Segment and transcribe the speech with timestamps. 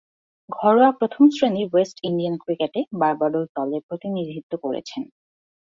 [0.49, 5.01] ঘরোয়া প্রথম-শ্রেণীর West Indian ক্রিকেটে বার্বাডোস দলের প্রতিনিধিত্ব করেছেন।